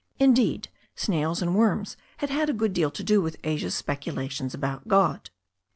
In 0.17 0.33
deed, 0.33 0.69
snails 0.95 1.43
and 1.43 1.53
worms 1.55 1.95
had 2.17 2.31
had 2.31 2.49
a 2.49 2.53
good 2.53 2.73
deal 2.73 2.89
to 2.89 3.03
do 3.03 3.21
with 3.21 3.37
Asia's 3.43 3.75
speculations 3.75 4.55
about 4.55 4.87
God. 4.87 5.29